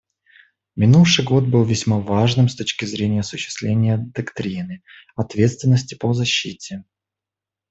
Минувший 0.75 1.23
год 1.25 1.45
был 1.47 1.63
весьма 1.63 1.99
важным 1.99 2.49
с 2.49 2.55
точки 2.55 2.85
зрения 2.85 3.19
осуществления 3.19 3.99
доктрины 3.99 4.81
«ответственности 5.15 5.93
по 5.93 6.11
защите». 6.15 6.85